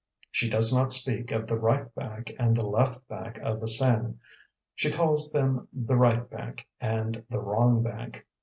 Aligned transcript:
She 0.31 0.49
does 0.49 0.73
not 0.73 0.91
speak 0.91 1.31
of 1.31 1.45
the 1.45 1.55
"right 1.59 1.93
bank" 1.93 2.35
and 2.39 2.55
the 2.57 2.65
"left 2.65 3.07
bank" 3.07 3.37
of 3.43 3.59
the 3.59 3.67
Seine; 3.67 4.15
she 4.73 4.91
calls 4.91 5.31
them 5.31 5.67
the 5.71 5.95
"right 5.95 6.27
bank" 6.27 6.65
and 6.79 7.23
the 7.29 7.39
"wrong 7.39 7.83
bank." 7.83 8.25